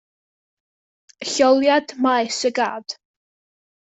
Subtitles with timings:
[1.33, 2.85] Lleoliad maes y gad.